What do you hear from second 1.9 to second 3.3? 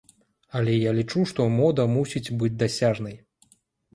мусіць быць дасяжнай.